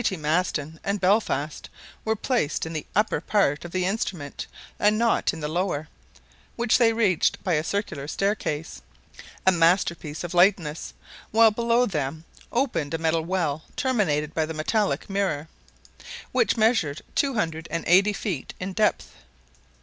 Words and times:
T. 0.03 0.17
Maston 0.17 0.79
and 0.83 0.99
Belfast 0.99 1.69
were 2.05 2.15
placed 2.15 2.65
in 2.65 2.73
the 2.73 2.87
upper 2.95 3.21
part 3.21 3.63
of 3.63 3.71
the 3.71 3.85
instrument 3.85 4.47
and 4.79 4.97
not 4.97 5.31
in 5.31 5.41
the 5.41 5.47
lower, 5.47 5.89
which 6.55 6.79
they 6.79 6.91
reached 6.91 7.43
by 7.43 7.53
a 7.53 7.63
circular 7.63 8.07
staircase, 8.07 8.81
a 9.45 9.51
masterpiece 9.51 10.23
of 10.23 10.33
lightness, 10.33 10.95
while 11.29 11.51
below 11.51 11.85
them 11.85 12.25
opened 12.51 12.95
a 12.95 12.97
metal 12.97 13.21
well 13.23 13.65
terminated 13.75 14.33
by 14.33 14.47
the 14.47 14.55
metallic 14.55 15.07
mirror, 15.07 15.47
which 16.31 16.57
measured 16.57 17.03
two 17.13 17.35
hundred 17.35 17.67
and 17.69 17.83
eighty 17.85 18.11
feet 18.13 18.55
in 18.59 18.73
depth. 18.73 19.11